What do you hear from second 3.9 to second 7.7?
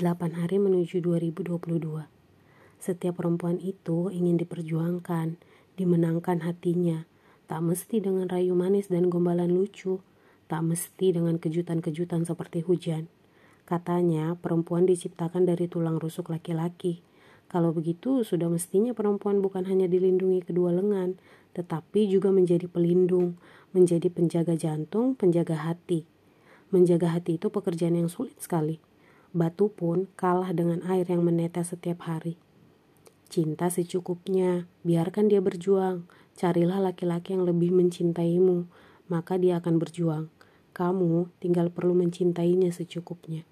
ingin diperjuangkan, dimenangkan hatinya. Tak